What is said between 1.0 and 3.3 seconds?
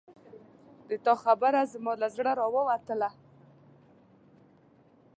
تا خبره زما له زړه راووتله